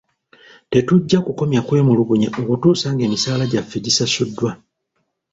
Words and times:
Tetujja 0.71 1.19
kukomya 1.25 1.59
kwemulugunya 1.67 2.29
okutuusa 2.39 2.87
ng'emisaala 2.93 3.43
gyaffe 3.51 3.77
gisasuddwa. 3.85 4.51